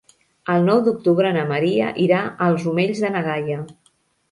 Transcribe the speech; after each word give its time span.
El 0.53 0.63
nou 0.69 0.79
d'octubre 0.87 1.33
na 1.35 1.43
Maria 1.51 1.91
irà 2.05 2.23
als 2.47 2.67
Omells 2.73 3.05
de 3.07 3.15
na 3.19 3.25
Gaia. 3.31 3.63